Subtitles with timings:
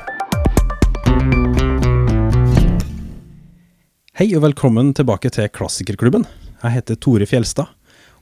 [4.20, 6.26] Hei og velkommen tilbake til Klassikerklubben.
[6.60, 7.72] Jeg heter Tore Fjelstad,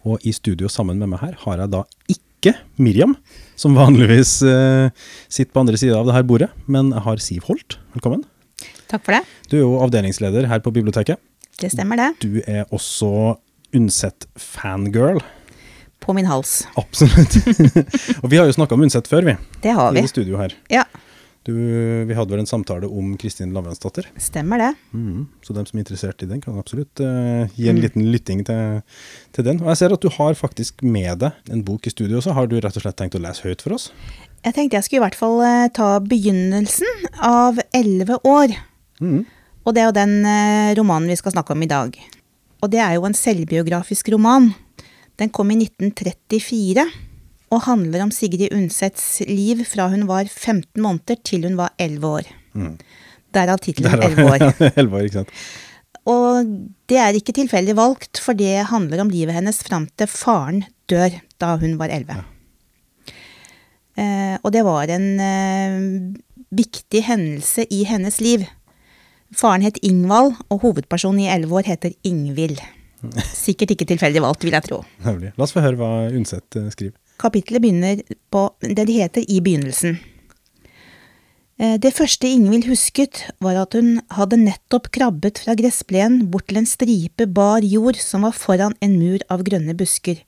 [0.07, 1.83] og i studio sammen med meg her har jeg da
[2.13, 3.17] ikke Miriam,
[3.59, 4.87] som vanligvis uh,
[5.27, 7.81] sitter på andre sida av det her bordet, men jeg har Siv Holt.
[7.97, 8.23] Velkommen.
[8.87, 9.25] Takk for det.
[9.51, 11.19] Du er jo avdelingsleder her på biblioteket.
[11.59, 12.15] Det stemmer, det.
[12.23, 13.35] Du er også
[13.75, 15.19] Undset-fangirl.
[16.01, 16.67] På min hals.
[16.79, 17.37] Absolutt.
[18.23, 19.35] og vi har jo snakka om Undset før, vi.
[19.65, 20.05] Det har vi.
[20.05, 20.55] I studio her.
[20.73, 20.85] Ja,
[21.47, 24.09] Du, vi hadde vel en samtale om Kristin Lavransdatter.
[24.19, 24.73] stemmer det.
[24.91, 28.43] Mm, Så dem som er interessert i den, kan absolutt uh, gi en liten lytting
[28.49, 28.81] til,
[29.33, 29.61] til den.
[29.63, 32.35] Og jeg ser at du har faktisk med deg en bok i studio også.
[32.35, 33.93] Har du rett og slett tenkt å lese høyt for oss?
[34.43, 38.59] Jeg tenkte jeg skulle i hvert fall eh, ta begynnelsen av Elleve år.
[38.99, 39.23] Mm.
[39.67, 41.95] Og det er jo den eh, romanen vi skal snakke om i dag.
[42.59, 44.51] Og det er jo en selvbiografisk roman.
[45.21, 46.85] Den kom i 1934
[47.55, 52.07] og handler om Sigrid Undsets liv fra hun var 15 måneder til hun var 11
[52.19, 52.29] år.
[53.37, 54.73] Derav tittelen Der har- 11 år.
[54.81, 55.31] Elleve år, ikke sant.
[56.07, 56.51] Og
[56.91, 61.17] det er ikke tilfeldig valgt, for det handler om livet hennes fram til faren dør
[61.43, 62.21] da hun var 11.
[63.97, 65.81] Eh, og det var en eh,
[66.55, 68.45] viktig hendelse i hennes liv.
[69.35, 72.61] Faren het Ingvald, og hovedpersonen i 11 år heter Ingvild.
[73.33, 74.83] Sikkert ikke tilfeldig valgt, vil jeg tro.
[75.05, 75.33] Nemlig.
[75.37, 76.97] La oss få høre hva Undset eh, skriver.
[77.21, 79.99] Kapittelet begynner på det det heter i begynnelsen.
[81.59, 86.61] Eh, Det første Ingvild husket, var at hun hadde nettopp krabbet fra gressplenen bort til
[86.61, 90.21] en stripe bar jord som var foran en mur av grønne busker.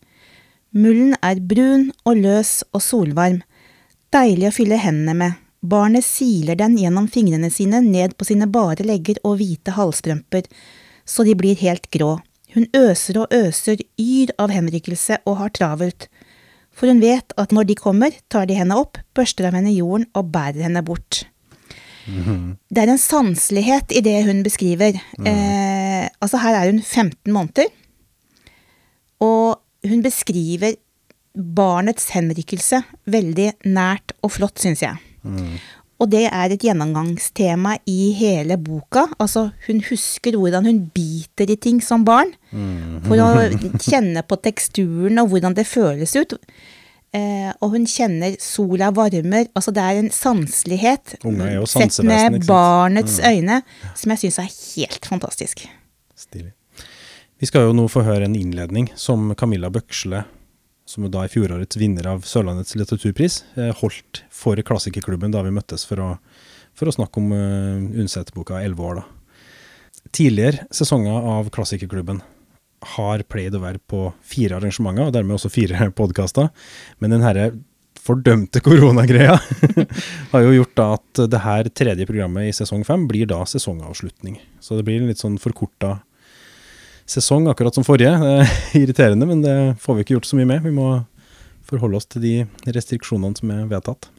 [0.72, 3.42] Mullen er brun og løs og solvarm,
[4.12, 5.36] deilig å fylle hendene med.
[5.60, 10.44] Barnet siler den gjennom fingrene sine ned på sine bare legger og hvite halvstrømper,
[11.08, 12.18] så de blir helt grå.
[12.54, 16.08] Hun øser og øser, yr av henrykkelse og har travelt
[16.78, 20.06] for hun vet at når de kommer, tar de henne opp, børster av henne jorden
[20.16, 21.24] og bærer henne bort.
[22.70, 24.96] Det er en sanselighet i det hun beskriver.
[25.28, 27.66] Eh, altså her er hun 15 måneder,
[29.20, 29.58] og
[29.88, 30.78] hun beskriver
[31.34, 34.96] barnets henrykkelse veldig nært og flott, syns jeg.
[35.98, 39.08] Og det er et gjennomgangstema i hele boka.
[39.18, 42.30] Altså, hun husker hvordan hun biter i ting som barn.
[43.08, 43.30] For å
[43.88, 46.36] kjenne på teksturen og hvordan det føles ut.
[47.16, 49.48] Eh, og hun kjenner sola varmer.
[49.58, 53.62] Altså, det er en sanselighet sett med barnets øyne
[53.96, 55.66] som jeg syns er helt fantastisk.
[56.18, 56.52] Stilig.
[57.38, 60.24] Vi skal jo nå få høre en innledning som Camilla Bøksle,
[60.88, 65.84] som da er fjorårets vinner av Sørlandets litteraturpris, eh, holdt for Klassikerklubben da vi møttes
[65.88, 66.08] for å,
[66.78, 69.02] for å snakke om uh, Undset-boka 'Elleve år'.
[69.02, 69.06] da.
[70.16, 72.22] Tidligere sesonger av Klassikerklubben
[72.96, 76.48] har pleid å være på fire arrangementer, og dermed også fire podkaster.
[77.02, 77.50] Men denne
[77.98, 79.36] fordømte koronagreia
[80.32, 84.38] har jo gjort at det her tredje programmet i sesong fem blir da sesongavslutning.
[84.64, 85.98] Så det blir en litt sånn forkorta
[87.08, 88.12] sesong, akkurat som forrige.
[88.20, 88.52] Det er
[88.82, 90.62] irriterende, men det får vi ikke gjort så mye med.
[90.66, 90.90] Vi må
[91.68, 92.34] forholde oss til de
[92.76, 94.10] restriksjonene som er vedtatt.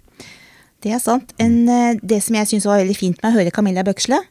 [0.83, 1.33] Det er sant.
[1.41, 4.21] En, eh, det som jeg syns var veldig fint med å høre Camilla Bøksle,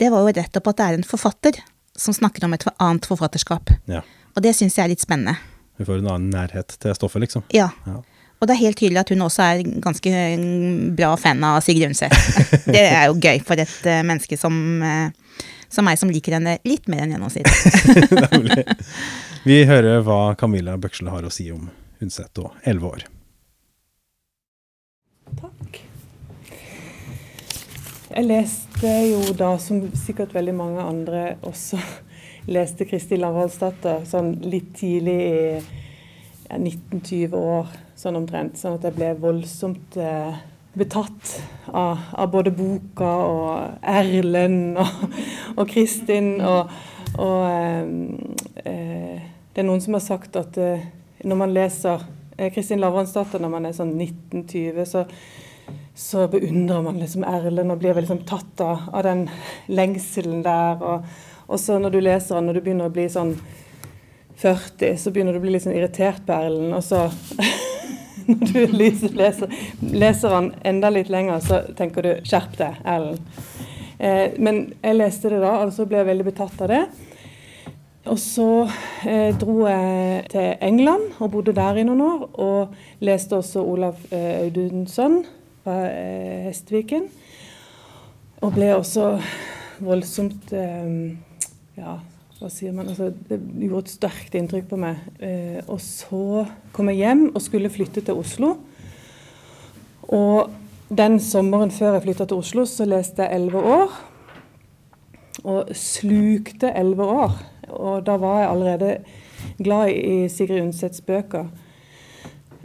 [0.00, 1.58] det var jo rett opp at det er en forfatter
[1.98, 3.74] som snakker om et annet forfatterskap.
[3.90, 4.00] Ja.
[4.32, 5.36] Og det syns jeg er litt spennende.
[5.76, 7.44] Vi får en annen nærhet til stoffet, liksom.
[7.52, 7.68] Ja.
[7.86, 8.00] Ja.
[8.42, 11.92] Og det er helt tydelig at hun også er ganske mm, bra fan av Sigrid
[11.92, 12.14] Undset.
[12.74, 14.56] det er jo gøy for et eh, menneske som,
[15.72, 18.68] som meg, som liker henne litt mer enn gjennomsnittet.
[19.48, 21.70] Vi hører hva Camilla Bøksle har å si om
[22.02, 23.04] Undset og elleve år.
[25.38, 25.78] Takk.
[28.12, 31.78] Jeg leste jo da, som sikkert veldig mange andre også,
[32.56, 38.58] leste Kristi Lavransdatter sånn litt tidlig i ja, 19-20 år, sånn omtrent.
[38.60, 40.42] Sånn at jeg ble voldsomt eh,
[40.74, 41.34] betatt
[41.66, 45.04] av, av både boka og Erlend og,
[45.56, 46.34] og Kristin.
[46.40, 46.72] Og,
[47.20, 47.92] og eh,
[48.64, 49.22] eh,
[49.52, 50.88] det er noen som har sagt at eh,
[51.28, 52.04] når man leser
[52.38, 55.06] eh, Kristin Lavransdatter når man er sånn 19-20, så
[55.94, 59.26] så beundrer man liksom Erlend og blir liksom tatt av, av den
[59.68, 60.80] lengselen der.
[60.80, 61.04] Og,
[61.46, 63.34] og så når du leser han, når du begynner å bli sånn
[64.40, 66.72] 40, så begynner du å bli litt sånn irritert på Erlend.
[66.78, 67.04] Og så
[68.32, 73.24] når du lyser, leser, leser den enda litt lenger, så tenker du 'skjerp deg, Erlend'.
[74.02, 76.84] Eh, men jeg leste det da, og så ble jeg veldig betatt av det.
[78.10, 78.48] Og så
[79.06, 82.24] eh, dro jeg til England og bodde der i noen år.
[82.42, 85.20] Og leste også Olav eh, Audunsson
[85.62, 87.06] fra eh, Hestviken.
[88.42, 89.12] Og ble også
[89.82, 91.14] voldsomt eh,
[91.78, 91.94] ja,
[92.42, 95.02] hva sier man, altså, Det gjorde et sterkt inntrykk på meg.
[95.22, 96.42] Eh, og så
[96.74, 98.56] kom jeg hjem og skulle flytte til Oslo.
[100.10, 100.50] Og
[100.90, 103.94] den sommeren før jeg flytta til Oslo, så leste jeg elleve år.
[105.42, 107.36] Og slukte elleve år.
[107.70, 108.90] Og da var jeg allerede
[109.62, 111.46] glad i Sigrid Undsets bøker.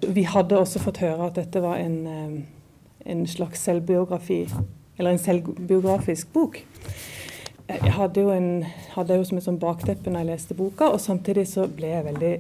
[0.07, 4.47] Vi hadde også fått høre at dette var en, eh, en slags selvbiografi,
[4.97, 6.59] eller en selvbiografisk bok
[7.68, 11.02] jeg hadde jo, en, hadde jo som et sånn bakteppe når jeg leste boka, og
[11.04, 12.34] samtidig så ble jeg veldig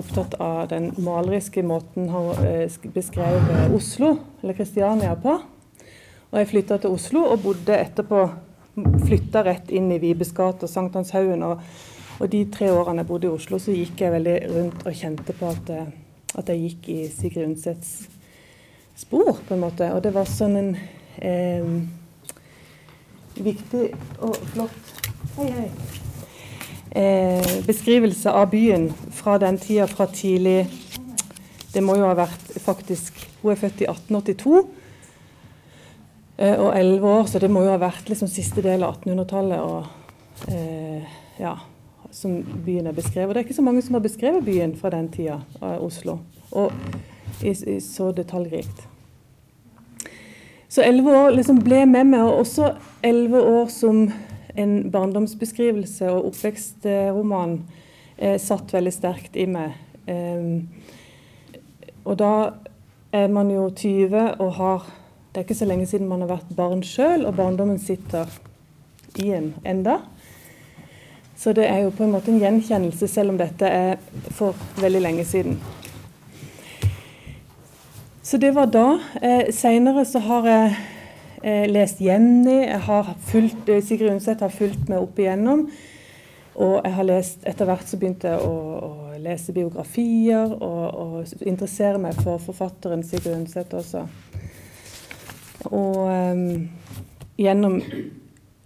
[0.00, 5.34] opptatt av den maleriske måten han eh, beskrev eh, Oslo, eller Kristiania, på.
[6.30, 8.28] Og jeg flytta til Oslo og bodde etterpå
[8.80, 11.42] Flytta rett inn i Vibes gate og Sankthanshaugen.
[11.44, 11.58] Og,
[12.20, 15.34] og, de tre årene jeg bodde i Oslo, så gikk jeg veldig rundt og kjente
[15.36, 15.90] på at, eh,
[16.40, 17.90] at jeg gikk i Sigrid Undsets
[18.96, 19.90] spor, på en måte.
[19.92, 20.70] Og det var sånn en
[21.18, 21.74] eh,
[23.44, 23.86] viktig
[24.20, 24.92] og flott
[25.36, 25.70] hei, hei.
[26.90, 30.66] Eh, beskrivelse av byen fra den tida, fra tidlig
[31.70, 34.56] Det må jo ha vært faktisk Hun er født i 1882
[36.38, 39.60] eh, og 11 år, så det må jo ha vært liksom siste del av 1800-tallet.
[39.60, 41.54] og eh, ja,
[42.10, 43.34] som byen er beskrevet.
[43.34, 46.18] Det er ikke så mange som har beskrevet byen fra den tida, av Oslo.
[46.50, 46.72] Og
[47.42, 48.82] i, i så detaljrikt.
[50.70, 52.68] Så elleve år liksom ble med meg, og også
[53.02, 54.04] elleve år som
[54.54, 57.56] en barndomsbeskrivelse og oppvekstroman
[58.16, 59.74] eh, satt veldig sterkt i meg.
[60.06, 61.58] Eh,
[62.06, 62.34] og da
[63.10, 64.88] er man jo 20 og har
[65.30, 68.26] Det er ikke så lenge siden man har vært barn sjøl, og barndommen sitter
[69.22, 70.00] i en enda.
[71.38, 74.00] Så det er jo på en måte en gjenkjennelse, selv om dette er
[74.34, 75.60] for veldig lenge siden.
[78.30, 79.00] Så det var da.
[79.22, 80.74] Eh, Seinere så har jeg
[81.42, 82.60] eh, lest Jenny.
[82.62, 85.64] Jeg har fulgt, eh, Sigrid Undset har fulgt meg opp igjennom.
[86.54, 88.52] Og jeg har lest, etter hvert så begynte jeg å,
[88.86, 94.04] å lese biografier og, og, interessere meg for forfatteren Sigrid Undset også.
[95.74, 96.46] Og eh,
[97.48, 97.80] gjennom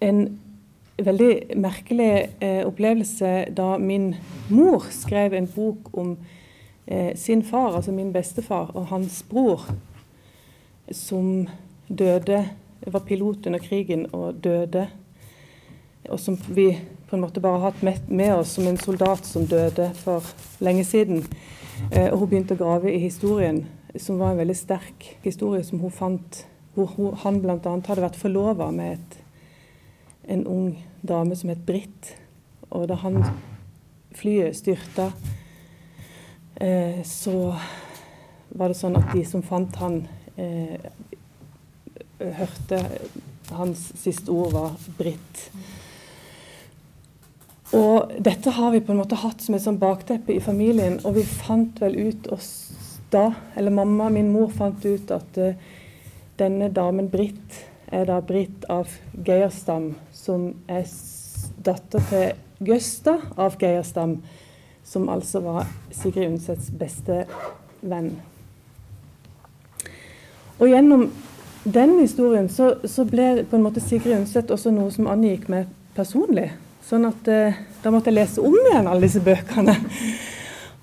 [0.04, 0.22] en
[1.08, 4.10] veldig merkelig eh, opplevelse da min
[4.52, 6.18] mor skrev en bok om
[7.16, 9.62] sin far, altså min bestefar, og hans bror,
[10.92, 11.46] som
[11.88, 12.44] døde
[12.84, 14.82] Var pilot under krigen og døde.
[16.12, 16.66] Og som vi
[17.08, 20.26] på en måte bare har hatt med, oss som en soldat som døde for
[20.60, 21.22] lenge siden.
[21.92, 23.62] Eh, og hun begynte å grave i historien,
[23.96, 26.42] som var en veldig sterk historie som hun fant
[26.74, 27.56] hvor hun, han bl.a.
[27.62, 29.16] hadde vært forlova med et,
[30.34, 30.74] en ung
[31.06, 32.12] dame som het Britt.
[32.68, 33.22] Og da han
[34.18, 35.43] flyet styrta eh,
[37.04, 37.54] så
[38.54, 39.96] var det sånn at de som fant han,
[40.36, 40.78] eh,
[42.18, 42.78] hørte
[43.50, 45.48] hans siste ord var 'Britt'.
[47.74, 51.14] Og dette har vi på en måte hatt som et sånn bakteppe i familien, og
[51.14, 52.50] vi fant vel ut oss
[53.10, 55.54] da, eller mamma, min mor, fant ut at uh,
[56.38, 57.64] denne damen Britt
[57.94, 58.90] er da Britt av
[59.26, 60.86] Geierstam, som er
[61.66, 64.20] datter til Gøsta av Geierstam,
[64.84, 67.24] som altså var Sigrid Undsets beste
[67.80, 68.12] venn.
[70.58, 71.08] Og gjennom
[71.64, 75.70] den historien så, så, ble på en måte Sigrid Undset også noe som angikk meg
[75.96, 76.50] personlig.
[76.84, 79.74] Sånn at eh, da måtte jeg lese om igjen alle disse bøkene.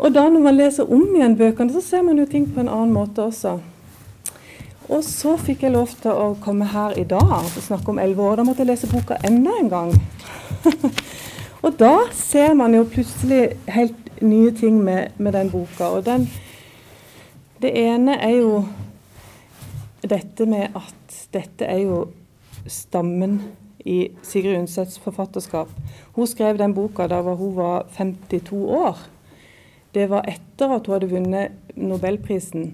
[0.01, 2.71] Og da når man leser om igjen bøkene, så ser man jo ting på en
[2.71, 3.59] annen måte også.
[4.91, 8.25] Og så fikk jeg lov til å komme her i dag og snakke om elleve
[8.25, 8.41] år.
[8.41, 9.93] Da måtte jeg lese boka enda en gang.
[11.61, 15.91] Og da ser man jo plutselig helt nye ting med, med den boka.
[15.93, 16.25] Og den,
[17.61, 18.63] det ene er jo
[20.01, 22.05] dette med at dette er jo
[22.65, 23.41] stammen
[23.85, 25.69] i Sigrid Undsets forfatterskap.
[26.15, 28.97] Hun skrev den boka da hun var 52 år.
[29.93, 32.71] Det var etter at hun hadde vunnet Nobelprisen.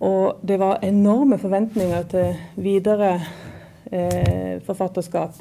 [0.00, 3.14] Og det var enorme forventninger til videre
[3.92, 5.36] eh, forfatterskap.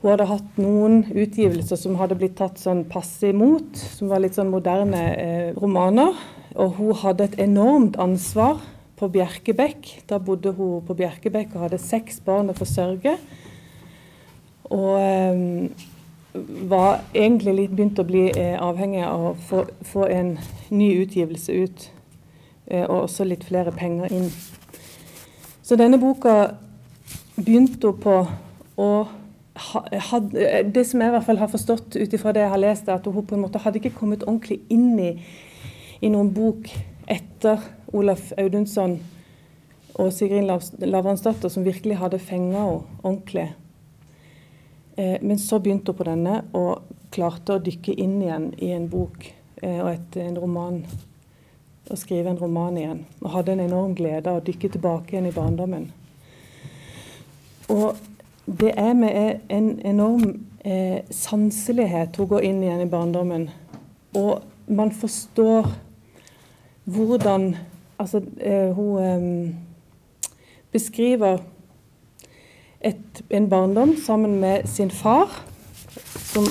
[0.00, 4.38] Hun hadde hatt noen utgivelser som hadde blitt tatt sånn passe imot, som var litt
[4.38, 6.16] sånn moderne eh, romaner.
[6.56, 8.62] Og hun hadde et enormt ansvar
[8.96, 9.90] på Bjerkebekk.
[10.08, 13.18] Da bodde hun på Bjerkebekk og hadde seks barn å forsørge.
[14.72, 15.44] Og eh,
[16.72, 20.36] var egentlig litt begynt å bli eh, avhengig av å få, få, en
[20.72, 21.88] ny utgivelse ut.
[22.72, 24.30] Eh, og også litt flere penger inn.
[25.60, 26.54] Så denne boka
[27.36, 28.20] begynte hun på
[28.80, 28.92] å
[29.54, 30.30] had,
[30.74, 33.00] det som jeg i hvert fall har forstått ut ifra det jeg har lest, er
[33.00, 35.14] at hun på en måte hadde ikke kommet ordentlig inn i,
[36.00, 36.70] i noen bok
[37.10, 39.00] etter Olaf Audunsson
[40.00, 40.46] og Sigrid
[40.86, 43.50] Lavransdatter, som virkelig hadde fenga henne ordentlig.
[44.96, 48.88] Eh, men så begynte hun på denne og klarte å dykke inn igjen i en
[48.90, 49.26] bok
[49.62, 50.82] eh, og et, en roman.
[51.90, 53.02] Og skrive en roman igjen.
[53.20, 55.88] Og hadde en enorm glede av å dykke tilbake igjen i barndommen.
[57.70, 57.98] Og
[58.46, 63.50] det er med en enorm eh, sanselighet hun går inn igjen i barndommen.
[64.14, 65.68] Og man forstår
[66.84, 67.54] hvordan
[68.00, 69.54] Altså, eh, hun eh,
[70.72, 71.38] beskriver
[72.80, 75.44] et, en barndom sammen med sin far,
[76.16, 76.44] som,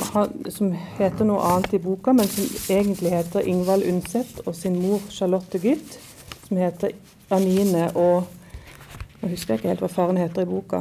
[0.49, 5.01] som, heter noe annet i boka, men som egentlig heter Ingvald Undset, og sin mor
[5.09, 5.97] Charlotte Gytt,
[6.47, 6.93] som heter
[7.29, 8.35] Anine og
[9.19, 10.77] Nå husker jeg ikke helt hva faren heter i boka.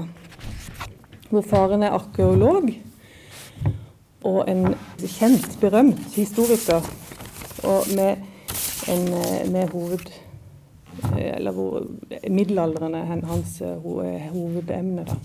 [1.29, 2.71] Hvor faren er arkeolog
[4.25, 6.85] og en kjent, berømt historiker.
[7.69, 8.17] Og med,
[8.89, 9.05] en,
[9.53, 10.09] med hoved
[11.17, 11.87] eller hvor
[12.31, 13.77] middelalderen er hans eh,
[14.33, 15.05] hovedemne.
[15.07, 15.17] Da.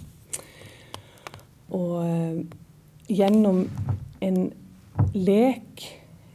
[1.74, 2.44] Og eh,
[3.10, 3.64] gjennom
[4.22, 4.40] en
[5.14, 5.86] lek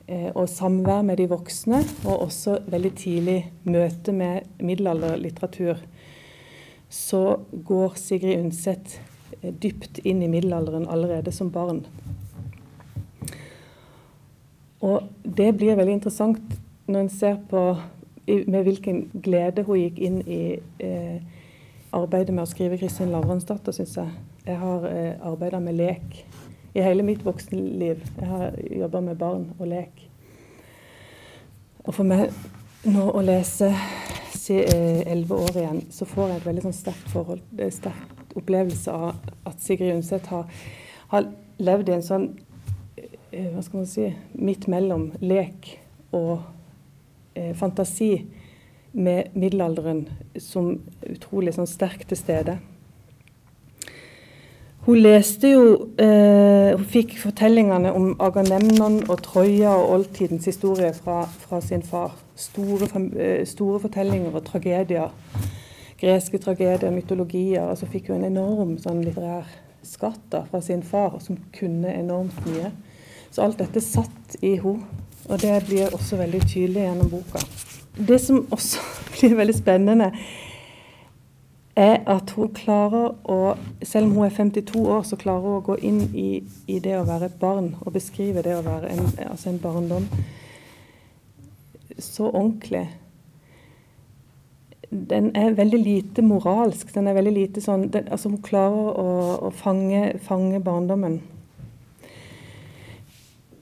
[0.08, 5.78] eh, og samvær med de voksne, og også veldig tidlig møte med middelalderlitteratur,
[6.88, 7.22] så
[7.68, 8.98] går Sigrid Undset
[9.62, 11.84] dypt inn i middelalderen allerede som barn.
[14.80, 17.62] Og det blir veldig interessant når en ser på
[18.28, 20.42] med hvilken glede hun gikk inn i
[20.84, 21.20] eh,
[21.96, 24.12] arbeidet med å skrive Kristin Lavransdatter, syns jeg.
[24.44, 26.20] Jeg har eh, arbeida med lek
[26.76, 28.04] i hele mitt voksenliv.
[28.18, 30.04] Jeg har jobba med barn og lek.
[31.86, 32.28] Og for meg
[32.88, 37.44] nå å lese eh, elleve år igjen, så får jeg et veldig sånn sterkt forhold,
[37.58, 39.14] eh, sterk opplevelse av
[39.48, 40.48] at Sigrid Undset har,
[41.12, 42.28] har levd i en sånn
[42.98, 45.72] eh, hva skal man si, midt mellom lek
[46.16, 46.40] og
[47.34, 48.12] eh, fantasi
[48.92, 50.06] med middelalderen
[50.40, 50.74] som
[51.06, 52.58] utrolig sånn sterkt til stede.
[54.88, 55.64] Hun leste jo
[56.00, 62.14] eh, Hun fikk fortellingene om Agamemnon og Troja og oldtidens historie fra, fra sin far.
[62.38, 65.10] Store, eh, store, fortellinger og tragedier.
[65.98, 67.66] Greske tragedier, mytologier.
[67.68, 69.48] Og så fikk hun en enorm sånn litterær
[69.86, 72.72] skatt da, fra sin far, som kunne enormt mye.
[73.30, 75.04] Så alt dette satt i henne.
[75.28, 77.42] Og det blir også veldig tydelig gjennom boka.
[77.98, 78.80] Det som også
[79.18, 80.12] blir veldig spennende,
[81.78, 85.66] er at hun klarer å Selv om hun er 52 år, så klarer hun å
[85.68, 89.04] gå inn i, i det å være et barn og beskrive det å være en,
[89.28, 90.08] altså en barndom
[91.98, 92.88] så ordentlig.
[94.90, 96.94] Den er veldig lite moralsk.
[96.94, 99.08] Den er veldig lite sånn den, altså Hun klarer å,
[99.48, 101.20] å fange, fange barndommen.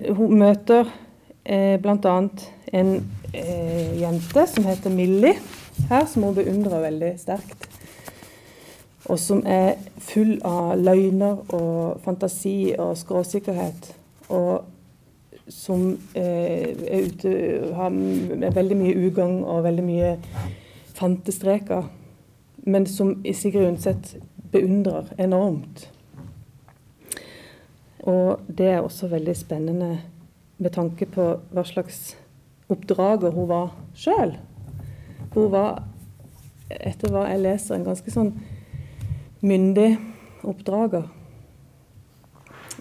[0.06, 0.87] Hun møter
[1.42, 2.16] eh, bl.a.
[2.73, 2.92] en
[3.33, 5.35] eh, jente som heter Millie,
[5.90, 7.66] her, som hun beundrer veldig sterkt.
[9.06, 13.90] Og som er full av løgner og fantasi og skråsikkerhet.
[14.35, 14.62] Og
[15.49, 17.35] som eh, er ute
[17.75, 17.99] har
[18.61, 20.14] veldig mye ugagn og veldig mye
[20.97, 21.91] fantestreker.
[22.67, 24.17] Men som Sigrid Undset
[24.53, 25.87] beundrer enormt.
[28.07, 29.91] Og det er også veldig spennende
[30.59, 32.15] med tanke på hva slags
[32.73, 34.37] oppdrager hun var sjøl.
[35.35, 35.83] Hun var,
[36.71, 38.33] etter hva jeg leser, en ganske sånn
[39.47, 39.97] myndig
[40.47, 41.07] oppdrager.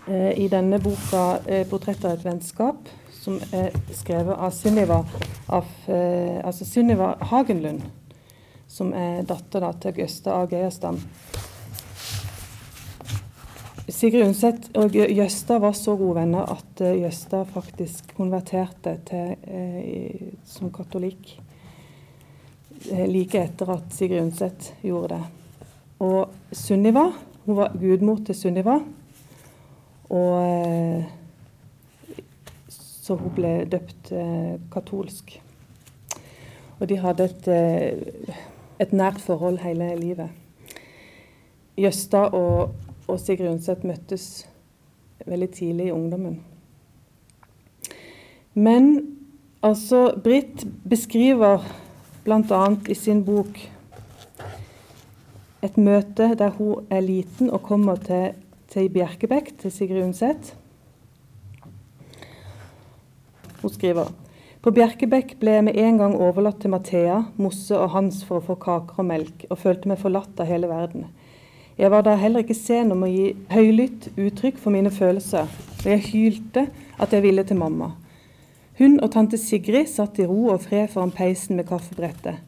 [0.07, 5.01] Eh, I denne boka eh, 'Portrett av et vennskap', som er skrevet av Sunniva,
[5.49, 7.81] av, eh, altså Sunniva Hagenlund,
[8.75, 10.45] som er datter da, til Gøsta A.
[10.51, 10.99] Geierstam.
[13.85, 20.71] Sigrid Undset og Jøstad var så gode venner at Jøstad faktisk konverterte til, eh, som
[20.73, 21.35] katolikk
[22.89, 25.21] uh, like etter at Sigrid Undset gjorde det.
[26.03, 27.11] Og Sunniva
[27.45, 28.79] Hun var gudmor til Sunniva.
[30.09, 31.05] Og
[32.67, 34.09] så hun ble døpt
[34.73, 35.35] katolsk.
[36.79, 37.49] Og de hadde et,
[38.79, 40.29] et nært forhold hele livet.
[41.77, 42.75] Jøsta og
[43.07, 44.45] og Sigrid Undset møttes
[45.25, 46.39] veldig tidlig i ungdommen.
[48.53, 48.91] Men
[49.65, 51.63] altså Britt beskriver
[52.25, 52.63] bl.a.
[52.89, 53.59] i sin bok
[55.65, 58.33] et møte der hun er liten og kommer til,
[58.69, 60.53] til Bjerkebekk, til Sigrid Undset.
[63.61, 64.11] Hun skriver
[64.65, 68.45] på Bjerkebekk ble jeg med en gang overlatt til Mathea, Mosse og Hans for å
[68.47, 71.03] få kaker og melk, og følte meg forlatt av hele verden.
[71.77, 75.51] Jeg var da heller ikke sen om å gi høylytt uttrykk for mine følelser,
[75.83, 76.63] og jeg hylte
[76.97, 77.91] at jeg ville til mamma.
[78.79, 82.39] Hun og tante Sigrid satt i ro og fred foran peisen med kaffebrettet.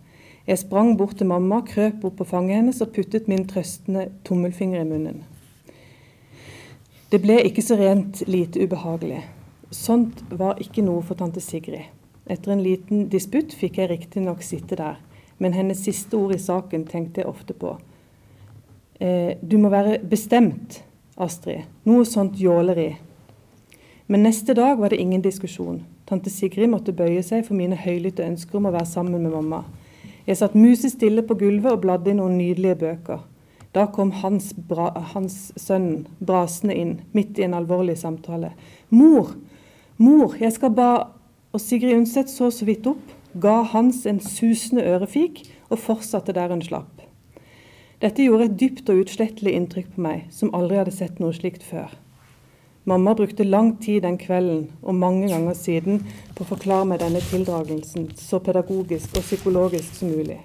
[0.50, 4.82] Jeg sprang bort til mamma, krøp opp på fanget hennes og puttet min trøstende tommelfinger
[4.82, 5.22] i munnen.
[7.14, 9.22] Det ble ikke så rent lite ubehagelig.
[9.70, 11.94] Sånt var ikke noe for tante Sigrid.
[12.28, 14.98] Etter en liten disputt fikk jeg riktignok sitte der,
[15.40, 17.78] men hennes siste ord i saken tenkte jeg ofte på.
[19.00, 20.82] Eh, du må være bestemt,
[21.18, 21.64] Astrid.
[21.88, 22.90] Noe sånt jåleri.
[24.08, 25.82] Men neste dag var det ingen diskusjon.
[26.08, 29.64] Tante Sigrid måtte bøye seg for mine høylytte ønsker om å være sammen med mamma.
[30.28, 33.24] Jeg satt musestille på gulvet og bladde i noen nydelige bøker.
[33.76, 38.54] Da kom Hans, bra, hans sønnen brasende inn, midt i en alvorlig samtale.
[38.90, 39.36] 'Mor!
[39.98, 41.17] Mor, jeg skal ba'
[41.54, 43.04] Og Sigrid Undset så så vidt opp,
[43.40, 47.04] ga Hans en susende ørefik og fortsatte der hun slapp.
[48.02, 51.64] Dette gjorde et dypt og utslettelig inntrykk på meg, som aldri hadde sett noe slikt
[51.66, 51.96] før.
[52.88, 56.06] Mamma brukte lang tid den kvelden og mange ganger siden
[56.38, 60.38] på å forklare meg denne tildragelsen så pedagogisk og psykologisk som mulig.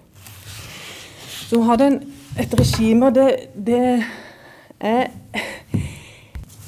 [1.47, 1.99] Så hun hadde en,
[2.40, 4.02] et regime, og det, det
[4.80, 5.12] er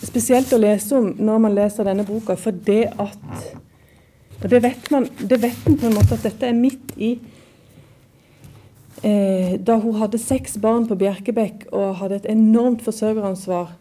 [0.05, 3.25] spesielt å lese om når man leser denne boka, for det at
[4.45, 7.15] Og det vet man, det vet man på en måte at dette er midt i
[9.01, 13.73] eh, Da hun hadde seks barn på Bjerkebekk og hadde et enormt forsørgeransvar,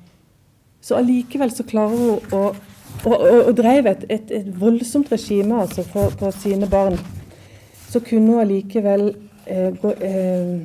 [0.84, 2.46] så allikevel så klarer hun å
[3.04, 6.98] og, og, og drev et, et, et, voldsomt regime altså, for, for, sine barn,
[7.90, 9.10] så kunne hun allikevel
[9.46, 10.62] eh, gå eh,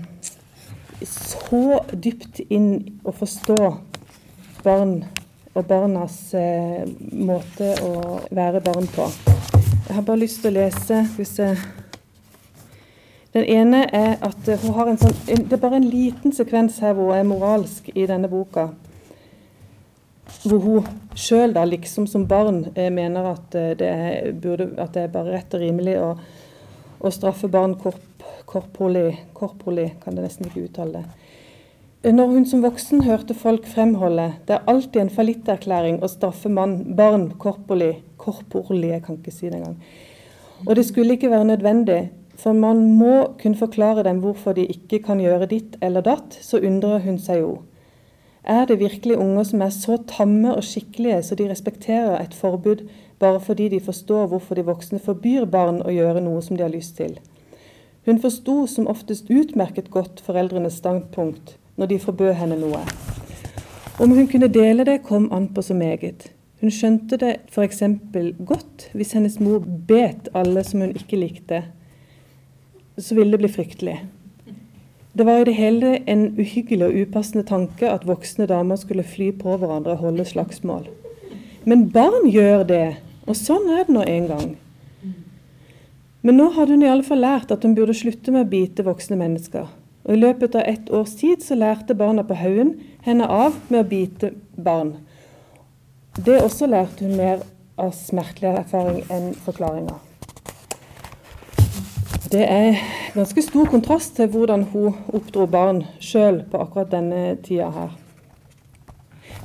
[1.09, 3.59] så dypt inn og forstå
[4.64, 5.00] barn
[5.55, 9.11] og barnas eh, måte å være barn på.
[9.88, 11.57] Jeg har bare lyst til å lese hvis jeg
[13.33, 15.14] den ene er at hun har en sånn
[15.49, 18.66] Det er bare en liten sekvens her hvor hun er moralsk i denne boka.
[20.45, 25.07] Hvor hun sjøl, liksom som barn, eh, mener at eh, det, er, burde, at det
[25.07, 26.11] er bare rett og rimelig å,
[27.00, 32.12] å straffe barn korp, korporlig, kan det nesten ikke uttale det.
[32.12, 36.83] Når hun som voksen hørte folk fremholde det er alltid en fallitterklæring å straffe mann,
[36.97, 37.97] barn korporlig
[38.29, 39.81] Korporlig, jeg kan ikke si det engang.
[40.67, 45.01] Og det skulle ikke være nødvendig, for man må kunne forklare dem hvorfor de ikke
[45.07, 47.57] kan gjøre ditt eller datt, så undrer hun seg jo.
[48.45, 52.87] Er det virkelig unger som er så tamme og skikkelige så de respekterer et forbud
[53.19, 56.73] bare fordi de forstår hvorfor de voksne forbyr barn å gjøre noe som de har
[56.73, 57.19] lyst til?
[58.07, 62.81] Hun forsto som oftest utmerket godt foreldrenes standpunkt når de forbød henne noe.
[64.01, 66.31] Om hun kunne dele det, kom an på så meget.
[66.59, 67.83] Hun skjønte det f.eks.
[68.42, 71.62] godt hvis hennes mor bet alle som hun ikke likte,
[72.99, 73.99] så ville det bli fryktelig.
[75.18, 79.31] Det var i det hele en uhyggelig og upassende tanke at voksne damer skulle fly
[79.38, 80.88] på hverandre og holde slagsmål.
[81.66, 82.87] Men barn gjør det,
[83.27, 84.51] og sånn er det nå en gang.
[86.23, 88.87] Men nå hadde hun i alle fall lært at hun burde slutte med å bite
[88.87, 89.66] voksne mennesker.
[90.07, 92.75] Og I løpet av ett års tid så lærte barna på haugen
[93.07, 94.97] henne av med å bite barn.
[96.26, 97.42] Det også lærte hun mer
[97.78, 100.00] av smertelig erfaring enn forklaringer.
[102.28, 102.81] Det er
[103.14, 107.94] ganske stor kontrast til hvordan hun oppdro barn sjøl på akkurat denne tida her.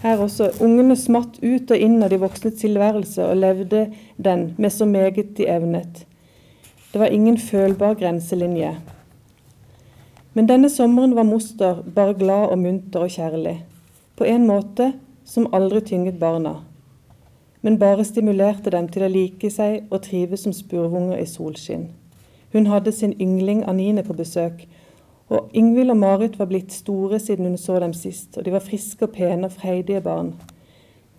[0.01, 0.49] Her også.
[0.65, 3.85] Ungene smatt ut og inn av de voksnes tilværelse og levde
[4.17, 6.03] den med så meget de evnet.
[6.91, 8.73] Det var ingen følbar grenselinje.
[10.33, 13.59] Men denne sommeren var moster bare glad og munter og kjærlig.
[14.17, 14.91] På en måte
[15.33, 16.59] som aldri tynget barna,
[17.61, 21.87] men bare stimulerte dem til å like seg og trives som spurvunger i solskinn.
[22.53, 24.67] Hun hadde sin yngling Anine på besøk,
[25.33, 28.61] og Ingvild og Marit var blitt store siden hun så dem sist, og de var
[28.61, 30.35] friske og pene og freidige barn.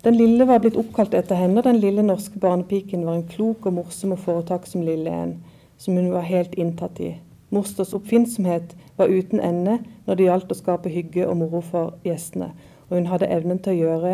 [0.04, 3.66] Den lille var blitt oppkalt etter henne, og den lille norske barnepiken var en klok
[3.66, 5.34] og morsom og foretaksom lille en,
[5.80, 7.14] som hun var helt inntatt i.
[7.50, 12.52] Mosters oppfinnsomhet var uten ende når det gjaldt å skape hygge og moro for gjestene,
[12.94, 14.10] og hun hadde evnen til å gjøre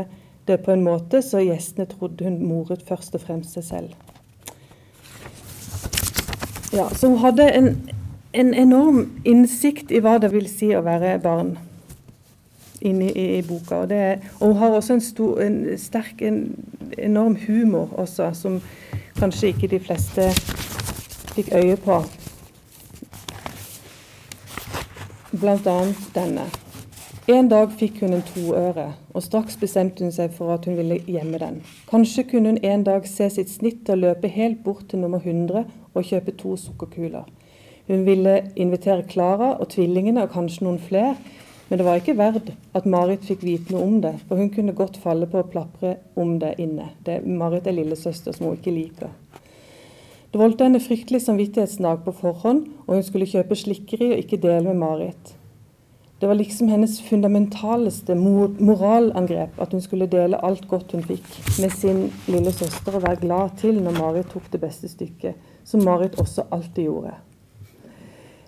[0.48, 3.90] det på en måte så gjestene trodde hun moret først og fremst seg selv.
[6.72, 7.68] Ja, så hun hadde en,
[8.32, 11.58] en, enorm innsikt i hva det vil si å være barn
[12.80, 13.82] inni i, i boka.
[13.82, 14.00] Og, det,
[14.38, 16.40] og, hun har også en, stor, en sterk, en
[16.96, 18.56] enorm humor også, som
[19.20, 20.30] kanskje ikke de fleste
[21.34, 22.00] fikk øye på.
[25.36, 26.48] Blant annet denne.
[27.30, 30.96] En dag fikk hun en toøre, og straks bestemte hun seg for at hun ville
[31.06, 31.60] gjemme den.
[31.86, 35.62] Kanskje kunne hun en dag se sitt snitt å løpe helt bort til nummer 100
[35.94, 37.28] og kjøpe to sukkerkuler.
[37.86, 41.14] Hun ville invitere Klara og tvillingene og kanskje noen flere,
[41.68, 44.74] men det var ikke verdt at Marit fikk vite noe om det, for hun kunne
[44.74, 46.88] godt falle på å plapre om det inne.
[47.06, 49.12] Det, Marit er lillesøster som hun ikke liker.
[50.34, 54.72] Det voldte henne fryktelig samvittighetsnag på forhånd, og hun skulle kjøpe slikkeri og ikke dele
[54.72, 55.36] med Marit.
[56.20, 61.24] Det var liksom hennes fundamentaleste mor moralangrep at hun skulle dele alt godt hun fikk
[61.62, 65.80] med sin lille søster og være glad til når Marit tok det beste stykket, som
[65.84, 67.14] Marit også alltid gjorde.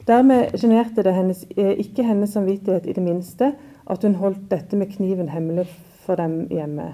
[0.06, 3.54] Dermed sjenerte det hennes, eh, ikke hennes samvittighet i det minste
[3.86, 5.68] at hun holdt dette med kniven hemmelig
[6.04, 6.92] for dem hjemme.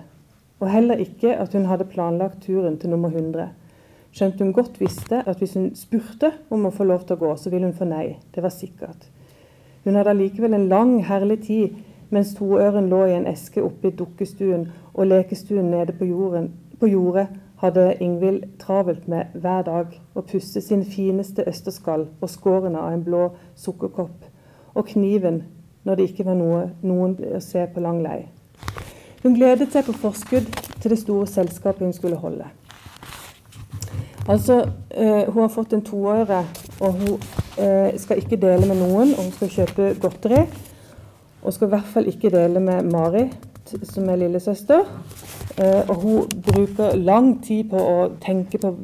[0.61, 3.49] Og heller ikke at hun hadde planlagt turen til nummer 100.
[4.13, 7.37] Skjønt hun godt visste at hvis hun spurte om å få lov til å gå,
[7.37, 8.19] så ville hun få nei.
[8.35, 9.09] Det var sikkert.
[9.89, 11.77] Hun hadde allikevel en lang, herlig tid
[12.13, 16.91] mens toøren lå i en eske oppe i dukkestuen og lekestuen nede på, jorden, på
[16.93, 17.25] jordet,
[17.63, 23.07] hadde Ingvild travelt med hver dag å pusse sin fineste østerskall og skårene av en
[23.09, 23.23] blå
[23.57, 24.29] sukkerkopp,
[24.77, 25.41] og kniven
[25.89, 28.27] når det ikke var noe, noen å se på lang lei.
[29.25, 32.53] Hun gledet seg på forskudd til det store selskapet hun skulle holde.
[34.29, 36.45] Altså, øh, Hun har fått en toåre,
[36.77, 39.15] og hun eh, skal ikke dele med noen.
[39.15, 40.43] Og hun skal kjøpe godteri.
[41.43, 43.29] Og skal i hvert fall ikke dele med Mari,
[43.87, 44.85] som er lillesøster.
[45.59, 48.75] Eh, og hun bruker lang tid på å tenke på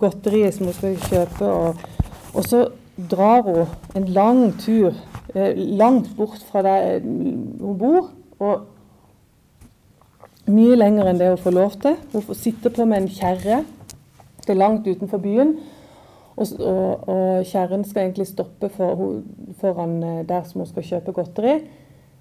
[0.00, 1.52] godteriet som hun skal kjøpe.
[1.52, 1.86] Og,
[2.34, 2.64] og så
[3.10, 4.90] drar hun en lang tur
[5.34, 8.10] eh, langt bort fra der hun bor.
[8.38, 8.66] og
[10.48, 11.96] mye lenger enn det hun får lov til.
[12.12, 13.58] Hun sitter på med en kjerre
[14.48, 15.58] det er langt utenfor byen.
[16.38, 19.22] Og, og, og kjerren skal egentlig stoppe for,
[19.58, 21.56] foran eh, der som hun skal kjøpe godteri.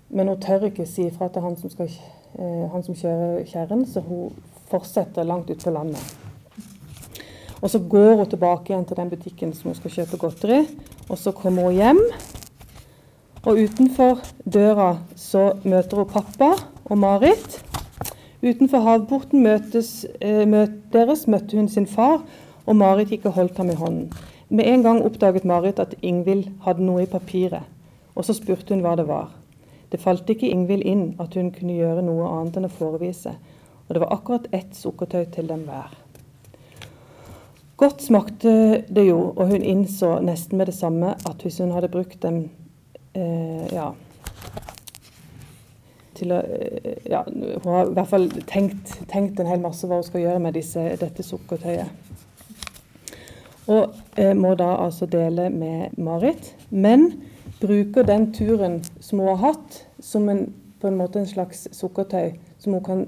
[0.09, 1.91] Men hun tør ikke si ifra til han som, skal,
[2.39, 4.33] eh, han som kjører kjerren, så hun
[4.71, 6.01] fortsetter langt ut på landet.
[7.61, 10.63] Og så går hun tilbake igjen til den butikken som hun skal kjøpe godteri.
[11.09, 12.01] Og så kommer hun hjem.
[13.47, 16.51] Og utenfor døra så møter hun pappa
[16.85, 17.61] og Marit.
[18.41, 22.21] Utenfor havporten møtes, eh, møt deres møtte hun sin far,
[22.67, 24.11] og Marit gikk og holdt ham i hånden.
[24.49, 27.63] Med en gang oppdaget Marit at Ingvild hadde noe i papiret,
[28.15, 29.31] og så spurte hun hva det var.
[29.91, 33.37] Det falt ikke Ingvild inn at hun kunne gjøre noe annet enn å forevise,
[33.87, 35.95] og det var akkurat ett sukkertøy til dem hver.
[37.77, 38.51] Godt smakte
[38.89, 42.47] det jo, og hun innså nesten med det samme at hvis hun hadde brukt dem
[43.13, 43.91] eh, ja,
[46.17, 50.01] til å eh, ja, Hun har i hvert fall tenkt, tenkt, en hel masse hva
[50.01, 52.06] hun skal gjøre med disse, dette sukkertøyet.
[53.67, 56.53] Og eh, må da altså dele med Marit.
[56.69, 57.09] Men
[57.61, 60.45] bruker den turen som hun har hatt, som en,
[60.81, 63.07] på en måte en slags sukkertøy som hun kan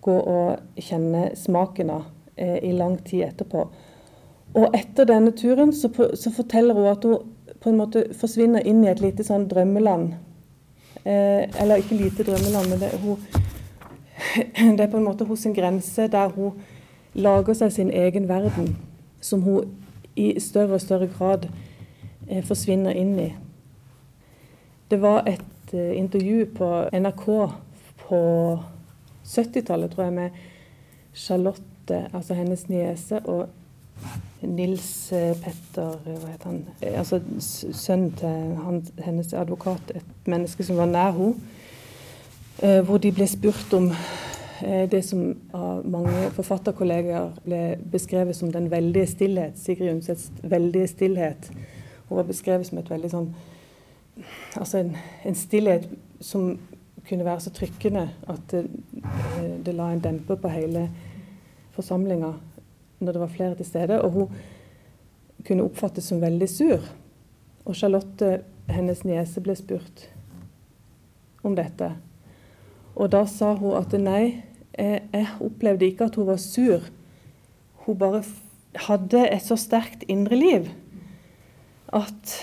[0.00, 3.66] gå og kjenne smaken av eh, i lang tid etterpå.
[4.56, 8.80] Og etter denne turen så, så, forteller hun at hun på en måte forsvinner inn
[8.82, 10.16] i et lite sånn drømmeland
[11.04, 13.16] Eh, eller ikke lite drømmeland, men det, hun,
[14.76, 16.50] det, er på en måte hos en grense der hun
[17.14, 18.76] lager seg sin egen verden,
[19.20, 19.76] som hun
[20.16, 21.46] i større og større grad
[22.28, 23.30] eh, forsvinner inn i.
[24.90, 27.26] Det var et eh, intervju på NRK
[28.06, 28.20] på
[29.24, 30.30] 70-tallet, tror jeg, med
[31.14, 33.48] Charlotte, altså hennes niese, og
[34.42, 40.30] Nils eh, Petter eh, hva heter han, eh, altså sønnen til han, hennes advokat, et
[40.30, 41.58] menneske som var nær henne,
[42.84, 43.86] hvor de ble spurt om
[44.60, 47.60] det som av mange forfatterkollegaer ble
[47.92, 49.58] beskrevet som den veldige stillhet.
[49.58, 51.50] Sigrid Undsets veldige stillhet.
[52.08, 53.32] Hun var beskrevet som et veldig sånn
[54.58, 54.90] Altså en,
[55.24, 55.86] en stillhet
[56.20, 56.58] som
[57.08, 58.66] kunne være så trykkende at det,
[59.64, 60.82] det la en demper på hele
[61.72, 62.34] forsamlinga
[63.00, 64.00] når det var flere til stede.
[64.02, 64.34] Og hun
[65.46, 66.84] kunne oppfattes som veldig sur.
[67.64, 70.08] Og Charlotte, hennes niese, ble spurt
[71.42, 71.94] om dette.
[72.94, 74.42] Og da sa hun at nei,
[74.78, 76.86] jeg, opplevde ikke at hun var sur.
[77.86, 78.22] Hun bare
[78.86, 80.70] hadde et så sterkt indre liv
[81.92, 82.36] at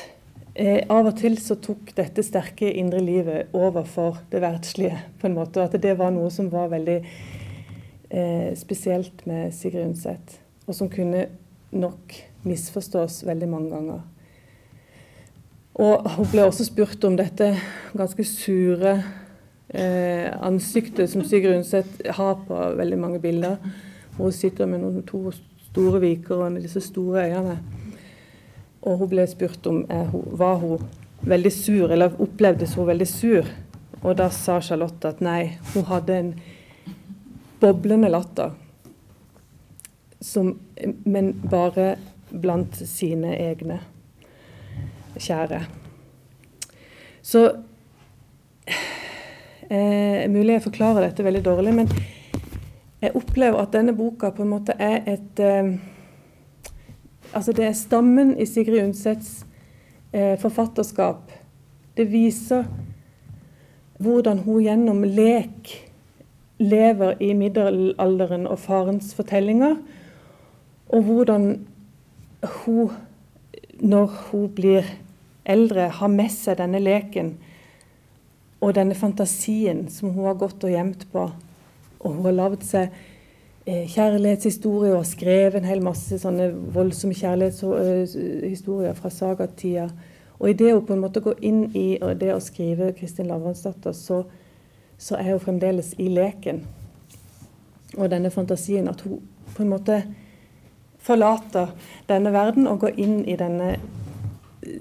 [0.89, 4.97] av og til så tok dette sterke indre livet over for det verdslige.
[5.19, 7.05] på en måte, At det var noe som var veldig
[8.09, 11.27] eh, spesielt med Sigrid Undset og som kunne
[11.71, 12.13] nok
[12.47, 14.03] misforstås veldig mange ganger.
[15.77, 17.53] Og hun ble også spurt om dette
[17.95, 18.97] ganske sure
[19.69, 23.57] eh, ansiktet som Sigrid Undset har på veldig mange bilder.
[24.15, 25.29] Hvor hun sitter med noen to
[25.69, 27.57] store viker og disse store øynene.
[28.81, 30.85] Og hun ble spurt om eh, var hun
[31.27, 33.49] veldig sur, eller opplevdes hun veldig sur.
[34.03, 36.31] Og da sa Charlotte at nei, hun hadde en
[37.59, 38.53] boblende latter
[40.21, 40.59] som,
[41.05, 41.95] men bare
[42.29, 43.79] blant sine egne
[45.17, 45.61] kjære.
[47.21, 47.43] Så
[49.69, 51.91] eh, Mulig jeg forklarer dette veldig dårlig, men
[53.01, 55.77] jeg opplever at denne boka på en måte er et eh,
[57.35, 59.41] Altså det er stammen i Sigrid Undsets
[60.15, 61.31] eh, forfatterskap.
[61.97, 62.63] Det viser
[63.99, 65.73] hvordan hun gjennom lek
[66.57, 69.75] lever i middelalderen og farens fortellinger,
[70.87, 71.49] og hvordan
[72.63, 72.95] hun,
[73.79, 74.87] når hun blir
[75.45, 77.35] eldre, har med seg denne leken
[78.59, 81.27] og denne fantasien som hun har gått og gjemt på.
[81.99, 82.89] Og hun har lagd seg
[83.65, 89.87] eh, kjærlighetshistorier og skrevet en hel masse sånne voldsomme kjærlighetshistorier fra sagatida.
[90.37, 93.93] Og i det hun på en måte går inn i det å skrive Kristin Lavransdatter,
[93.97, 94.23] så,
[94.97, 96.63] så er hun fremdeles i leken.
[97.97, 99.21] Og denne fantasien at hun
[99.53, 100.01] på en måte
[101.01, 101.71] forlater
[102.09, 103.77] denne verden og går inn i denne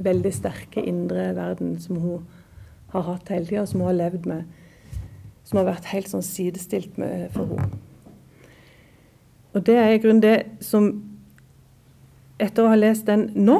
[0.03, 2.25] veldig sterke indre verden som hun
[2.96, 4.44] har hatt hele tida, som hun har levd med.
[5.46, 7.82] Som har vært helt sånn sidestilt med, for henne.
[9.56, 10.90] Og det er i grunnen det som
[12.37, 13.54] Etter å ha lest den nå,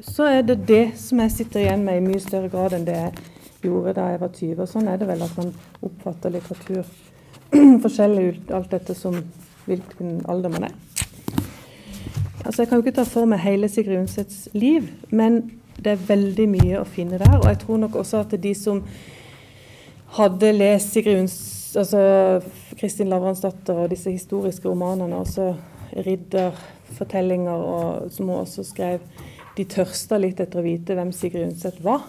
[0.00, 2.94] så er det det som jeg sitter igjen med i mye større grad enn det
[2.94, 4.62] jeg gjorde da jeg var 20.
[4.64, 5.50] Og sånn er det vel at man
[5.84, 6.88] oppfatter litteratur
[7.84, 9.18] forskjellig ut alt etter som
[9.66, 10.78] hvilken alder man er.
[12.44, 15.42] Altså Jeg kan jo ikke ta for meg hele Sigrid Undsets liv, men
[15.84, 17.38] det er veldig mye å finne der.
[17.38, 18.82] Og jeg tror nok også at de som
[20.18, 21.38] hadde lest Sigrid Unds,
[21.78, 22.00] altså
[22.78, 25.52] Kristin Lavransdatter og disse historiske romanene, også
[26.06, 29.04] ridderfortellinger, og, som hun også skrev,
[29.58, 32.06] de tørsta litt etter å vite hvem Sigrid Undset var.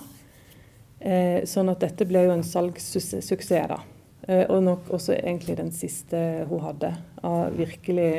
[1.00, 3.32] Eh, sånn at dette ble jo en salgssuksess,
[3.72, 3.80] da.
[4.28, 6.92] Eh, og nok også egentlig den siste hun hadde,
[7.56, 8.12] virkelig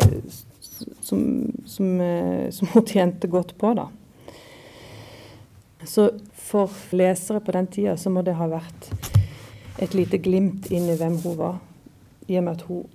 [1.05, 1.23] som,
[1.69, 3.87] som, eh, som hun tjente godt på, da.
[5.85, 8.91] Så for lesere på den tida så må det ha vært
[9.81, 11.59] et lite glimt inn i hvem hun var,
[12.29, 12.87] i og med at hun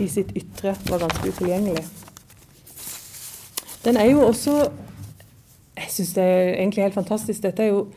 [0.00, 1.84] i sitt ytre var ganske utilgjengelig.
[3.84, 4.70] Den er jo også
[5.74, 7.42] Jeg syns det er egentlig helt fantastisk.
[7.42, 7.88] Dette er jo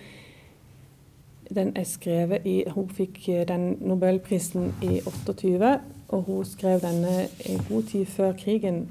[1.55, 7.61] Den er skrevet i Hun fikk den nobelprisen i 28, og hun skrev denne en
[7.69, 8.89] god tid før krigen.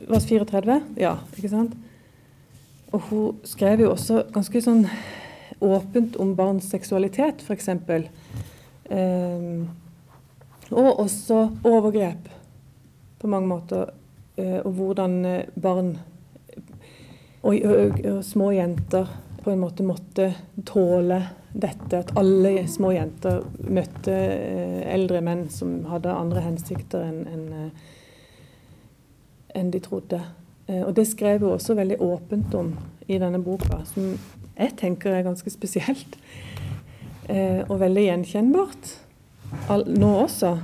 [0.00, 0.82] Var det 34?
[0.96, 1.72] Ja, ikke sant?
[2.94, 4.84] Og hun skrev jo også ganske sånn
[5.64, 7.68] åpent om barns seksualitet, f.eks.
[8.90, 9.70] Um,
[10.70, 12.28] og også overgrep
[13.18, 13.90] på mange måter.
[14.38, 15.92] Uh, og hvordan eh, barn
[17.42, 19.10] og, og, og, små jenter
[19.44, 20.30] på en måte måtte
[20.66, 21.20] tåle
[21.52, 22.00] dette.
[22.00, 27.68] At alle små jenter møtte uh, eldre menn som hadde andre hensikter enn en,
[29.54, 30.22] en de trodde.
[30.68, 32.74] Eh, og det skrev hun også veldig åpent om
[33.08, 34.14] i denne boka, som
[34.54, 36.18] jeg tenker er ganske spesielt.
[37.28, 38.92] Eh, og veldig gjenkjennbart
[39.88, 40.56] nå også.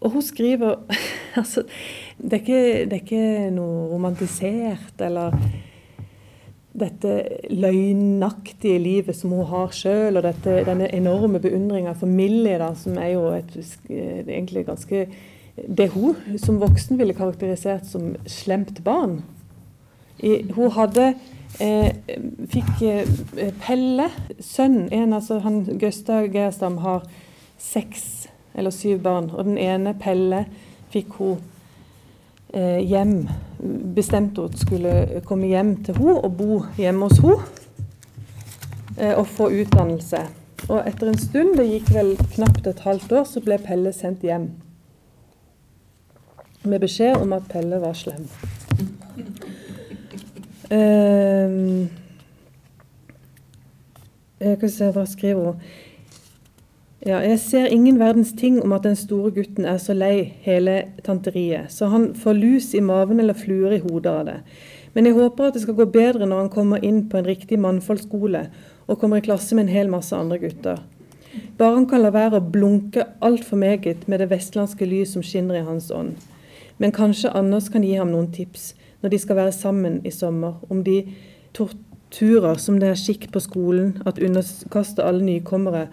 [0.00, 0.76] Og hun skriver
[1.40, 1.62] altså,
[2.18, 5.34] det, er ikke, det er ikke noe romantisert eller
[6.76, 7.12] dette
[7.48, 12.98] løgnaktige livet som hun har sjøl, og dette, denne enorme beundringa for Millie, da, som
[13.00, 13.56] er jo et
[13.88, 15.06] egentlig ganske
[15.56, 19.22] det hun som voksen ville karakterisert som slemt barn.
[20.18, 21.10] I, hun hadde
[21.60, 21.92] eh,
[22.52, 24.08] fikk eh, Pelle,
[24.40, 27.04] sønn en, altså han, Gustav Gerstam har
[27.60, 29.30] seks eller syv barn.
[29.32, 30.46] Og den ene, Pelle,
[30.92, 31.36] fikk hun
[32.54, 33.28] eh, hjem.
[33.96, 37.40] Bestemte hun skulle komme hjem til hun og bo hjemme hos hun
[38.98, 40.22] Eh, og få utdannelse.
[40.68, 44.24] Og etter en stund, det gikk vel knapt et halvt år, så ble Pelle sendt
[44.24, 44.48] hjem
[46.70, 48.26] med beskjed om at Pelle var slem.
[50.66, 51.86] Uh,
[54.40, 55.60] jeg kan se, hva skriver hun?
[57.06, 60.80] Ja, jeg ser ingen verdens ting om at den store gutten er så lei hele
[61.06, 64.36] tanteriet, så han får lus i maven eller fluer i hodet av det.
[64.96, 67.60] Men jeg håper at det skal gå bedre når han kommer inn på en riktig
[67.62, 68.46] mannfoldskole
[68.88, 70.82] og kommer i klasse med en hel masse andre gutter.
[71.58, 75.60] Bare han kan la være å blunke altfor meget med det vestlandske lys som skinner
[75.60, 76.16] i hans ånd.
[76.78, 80.58] Men kanskje Anders kan gi ham noen tips når de skal være sammen i sommer,
[80.70, 81.02] om de
[81.54, 85.86] torturer som det er skikk på skolen at underkaster alle nykommere,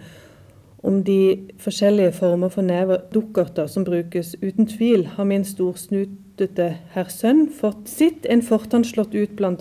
[0.84, 4.34] om de forskjellige former for neverdukkerter som brukes.
[4.42, 9.54] Uten tvil har min storsnutete herr sønn fått sitt en fortann slått ut, bl.a.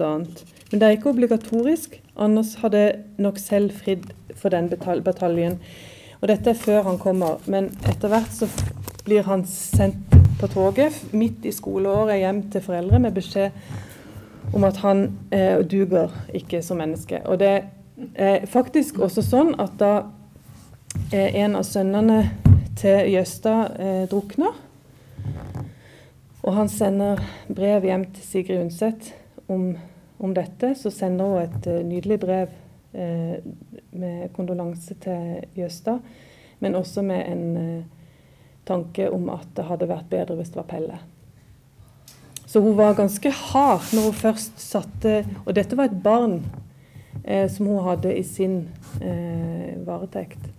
[0.72, 2.02] Men det er ikke obligatorisk.
[2.20, 2.84] Anders hadde
[3.18, 4.68] nok selv fridd for den
[5.06, 5.60] bataljen.
[6.20, 8.50] Og dette er før han kommer, men etter hvert så
[9.06, 10.13] blir han sendt
[10.44, 13.56] på toget midt i skoleåret hjem til foreldre med beskjed
[14.54, 17.22] om at han eh, duger ikke som menneske.
[17.24, 17.54] Og det
[18.20, 19.94] er faktisk også sånn at da
[21.14, 22.20] eh, en av sønnene
[22.76, 24.60] til Jøstad eh, drukner,
[26.44, 29.14] og han sender brev hjem til Sigrid Undset
[29.48, 29.72] om
[30.24, 32.52] om dette, så sender hun et eh, nydelig brev
[32.96, 33.40] eh,
[33.92, 36.00] med kondolanse til Jøstad,
[36.64, 38.03] men også med en eh,
[38.68, 41.00] tanke om at det hadde vært bedre hvis det var Pelle.
[42.48, 46.36] Så hun var ganske hard når hun først satte Og dette var et barn
[47.26, 48.68] eh, som hun hadde i sin
[49.02, 50.52] eh, varetekt.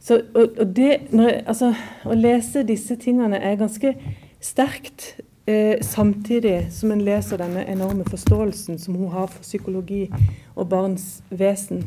[0.00, 1.72] Så, og, og det, jeg, altså,
[2.04, 3.94] Å lese disse tingene er ganske
[4.40, 5.14] sterkt,
[5.48, 10.06] eh, samtidig som en leser denne enorme forståelsen som hun har for psykologi
[10.54, 11.84] og barns vesen.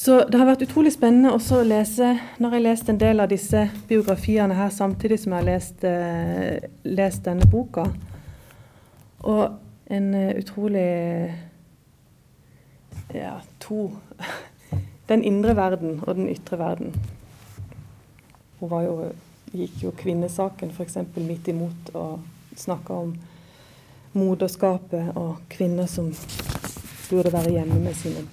[0.00, 3.20] Så det har vært utrolig spennende også å lese Når jeg har lest en del
[3.20, 7.84] av disse biografiene her samtidig som jeg har lest, eh, lest denne boka.
[9.28, 9.58] Og
[9.92, 10.86] en uh, utrolig
[13.12, 13.90] Ja, to
[15.10, 16.94] Den indre verden og den ytre verden.
[18.60, 18.94] Hun var jo,
[19.52, 20.96] gikk jo kvinnesaken f.eks.
[21.16, 22.22] midt imot og
[22.56, 23.16] snakka om
[24.16, 26.08] moderskapet og kvinner som
[27.10, 28.24] burde være hjemme med sine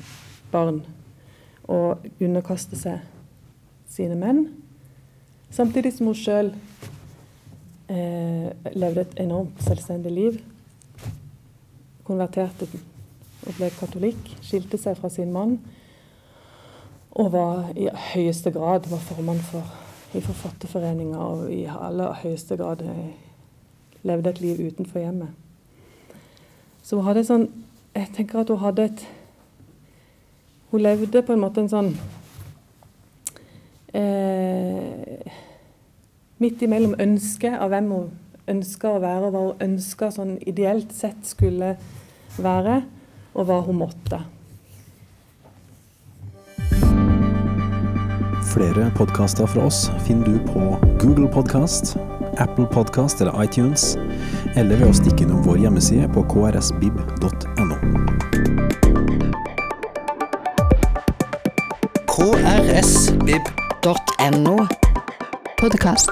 [0.54, 0.86] barn
[1.68, 3.04] og underkaste seg
[3.92, 4.48] sine menn.
[5.52, 6.52] Samtidig som hun sjøl
[7.92, 10.40] eh, levde et enormt selvstendig liv.
[12.08, 12.68] Konverterte
[13.48, 14.32] og ble katolikk.
[14.44, 15.58] Skilte seg fra sin mann.
[17.18, 19.76] Og var i høyeste grad var formann for
[20.16, 23.12] i Forfatterforeninga og i aller høyeste grad eh,
[24.08, 25.34] levde et liv utenfor hjemmet.
[26.84, 27.50] Så hun hadde sånn
[27.98, 29.00] Jeg tenker at hun hadde et
[30.72, 31.92] hun levde på en måte en sånn
[33.96, 35.36] eh,
[36.38, 38.10] Midt imellom ønsket av hvem hun
[38.48, 41.74] ønska å være, og hva hun ønska sånn ideelt sett skulle
[42.38, 42.84] være,
[43.34, 44.20] og hva hun måtte.
[48.54, 51.98] Flere podkaster fra oss finner du på Google Podkast,
[52.38, 53.96] Apple Podkast eller iTunes,
[54.56, 57.67] eller ved å stikke innom vår hjemmeside på krsbib.no.
[62.78, 64.68] krsvib.no.
[65.60, 66.10] Podkast.